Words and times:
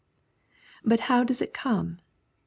But 0.83 1.01
how 1.01 1.23
does 1.23 1.43
it 1.43 1.53
come? 1.53 1.99